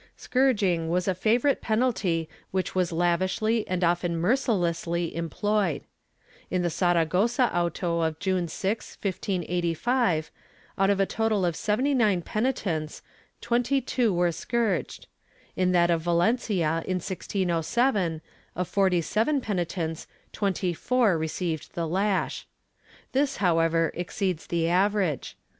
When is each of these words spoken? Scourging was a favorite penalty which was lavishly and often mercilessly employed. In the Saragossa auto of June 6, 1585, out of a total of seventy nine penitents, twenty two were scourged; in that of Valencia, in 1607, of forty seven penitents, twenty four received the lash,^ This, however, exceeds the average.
Scourging 0.17 0.89
was 0.89 1.07
a 1.07 1.13
favorite 1.13 1.61
penalty 1.61 2.27
which 2.49 2.73
was 2.73 2.91
lavishly 2.91 3.67
and 3.67 3.83
often 3.83 4.17
mercilessly 4.17 5.15
employed. 5.15 5.83
In 6.49 6.63
the 6.63 6.71
Saragossa 6.71 7.55
auto 7.55 7.99
of 8.01 8.17
June 8.17 8.47
6, 8.47 8.97
1585, 8.99 10.31
out 10.79 10.89
of 10.89 10.99
a 10.99 11.05
total 11.05 11.45
of 11.45 11.55
seventy 11.55 11.93
nine 11.93 12.23
penitents, 12.23 13.03
twenty 13.41 13.79
two 13.79 14.11
were 14.11 14.31
scourged; 14.31 15.05
in 15.55 15.71
that 15.73 15.91
of 15.91 16.01
Valencia, 16.01 16.81
in 16.87 16.95
1607, 16.97 18.21
of 18.55 18.67
forty 18.67 19.01
seven 19.01 19.39
penitents, 19.39 20.07
twenty 20.31 20.73
four 20.73 21.15
received 21.15 21.75
the 21.75 21.87
lash,^ 21.87 22.45
This, 23.11 23.37
however, 23.37 23.91
exceeds 23.93 24.47
the 24.47 24.67
average. 24.67 25.37